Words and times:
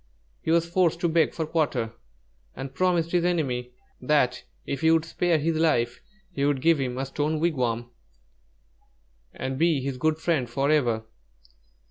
He 0.41 0.49
was 0.49 0.67
forced 0.67 0.99
to 1.01 1.07
beg 1.07 1.31
for 1.31 1.45
quarter, 1.45 1.93
and 2.55 2.73
promised 2.73 3.11
his 3.11 3.23
enemy 3.23 3.75
that 4.01 4.45
if 4.65 4.81
he 4.81 4.89
would 4.89 5.05
spare 5.05 5.37
his 5.37 5.57
life, 5.57 6.01
he 6.31 6.43
would 6.43 6.59
give 6.59 6.79
him 6.79 6.97
a 6.97 7.05
stone 7.05 7.39
wigwam 7.39 7.91
and 9.31 9.59
be 9.59 9.79
his 9.79 9.99
good 9.99 10.17
friend 10.17 10.49
forever. 10.49 11.03